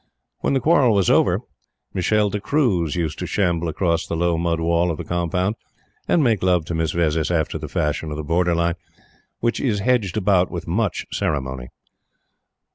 [0.39, 1.41] When the quarrel was over,
[1.93, 5.57] Michele D'Cruze used to shamble across the low mud wall of the compound
[6.07, 8.73] and make love to Miss Vezzis after the fashion of the Borderline,
[9.41, 11.67] which is hedged about with much ceremony.